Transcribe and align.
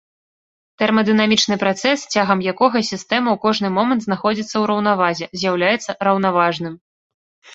Тэрмадынамічны 0.81 1.55
працэс, 1.63 2.05
цягам 2.15 2.39
якога 2.53 2.81
сістэма 2.91 3.29
ў 3.35 3.37
кожны 3.45 3.67
момант 3.77 4.01
знаходзіцца 4.07 4.51
ў 4.51 4.63
раўнавазе, 4.71 5.25
з'яўляецца 5.43 5.95
раўнаважным. 6.09 6.73